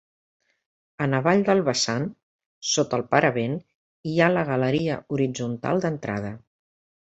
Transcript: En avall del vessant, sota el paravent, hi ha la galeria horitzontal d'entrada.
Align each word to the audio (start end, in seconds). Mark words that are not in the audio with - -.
En 1.05 1.11
avall 1.17 1.43
del 1.49 1.61
vessant, 1.67 2.07
sota 2.71 2.99
el 3.01 3.05
paravent, 3.13 3.55
hi 4.13 4.17
ha 4.29 4.33
la 4.39 4.47
galeria 4.51 4.99
horitzontal 5.19 5.87
d'entrada. 5.89 6.37